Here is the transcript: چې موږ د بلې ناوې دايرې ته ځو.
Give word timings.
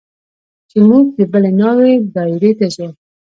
چې 0.69 0.77
موږ 0.87 1.05
د 1.17 1.19
بلې 1.31 1.51
ناوې 1.59 1.91
دايرې 2.15 2.51
ته 2.59 2.65
ځو. 2.75 2.87